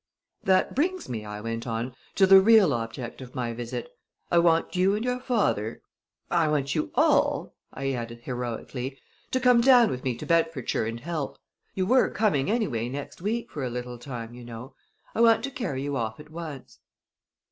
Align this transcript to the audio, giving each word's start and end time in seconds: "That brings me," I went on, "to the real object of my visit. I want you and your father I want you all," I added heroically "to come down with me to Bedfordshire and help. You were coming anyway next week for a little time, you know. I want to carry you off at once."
"That 0.43 0.73
brings 0.73 1.07
me," 1.07 1.25
I 1.25 1.41
went 1.41 1.67
on, 1.67 1.93
"to 2.15 2.25
the 2.25 2.41
real 2.41 2.73
object 2.73 3.21
of 3.21 3.35
my 3.35 3.53
visit. 3.53 3.87
I 4.31 4.39
want 4.39 4.75
you 4.75 4.95
and 4.95 5.05
your 5.05 5.19
father 5.19 5.83
I 6.31 6.47
want 6.47 6.73
you 6.73 6.89
all," 6.95 7.53
I 7.71 7.91
added 7.91 8.21
heroically 8.23 8.97
"to 9.29 9.39
come 9.39 9.61
down 9.61 9.91
with 9.91 10.03
me 10.03 10.15
to 10.17 10.25
Bedfordshire 10.25 10.87
and 10.87 11.01
help. 11.01 11.37
You 11.75 11.85
were 11.85 12.09
coming 12.09 12.49
anyway 12.49 12.89
next 12.89 13.21
week 13.21 13.51
for 13.51 13.63
a 13.63 13.69
little 13.69 13.99
time, 13.99 14.33
you 14.33 14.43
know. 14.43 14.73
I 15.13 15.21
want 15.21 15.43
to 15.43 15.51
carry 15.51 15.83
you 15.83 15.95
off 15.95 16.19
at 16.19 16.31
once." 16.31 16.79